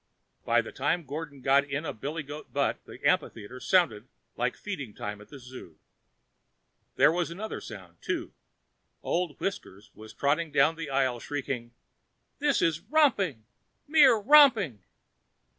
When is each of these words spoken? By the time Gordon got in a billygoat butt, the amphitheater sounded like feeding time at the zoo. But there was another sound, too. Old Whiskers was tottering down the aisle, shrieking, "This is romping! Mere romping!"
By 0.47 0.61
the 0.63 0.71
time 0.71 1.05
Gordon 1.05 1.41
got 1.41 1.63
in 1.63 1.85
a 1.85 1.93
billygoat 1.93 2.51
butt, 2.51 2.79
the 2.85 3.07
amphitheater 3.07 3.59
sounded 3.59 4.07
like 4.35 4.55
feeding 4.57 4.95
time 4.95 5.21
at 5.21 5.29
the 5.29 5.37
zoo. 5.37 5.77
But 5.77 6.95
there 6.95 7.11
was 7.11 7.29
another 7.29 7.61
sound, 7.61 8.01
too. 8.01 8.33
Old 9.03 9.39
Whiskers 9.39 9.91
was 9.93 10.11
tottering 10.11 10.51
down 10.51 10.75
the 10.75 10.89
aisle, 10.89 11.19
shrieking, 11.19 11.73
"This 12.39 12.63
is 12.63 12.79
romping! 12.89 13.45
Mere 13.87 14.17
romping!" 14.17 14.83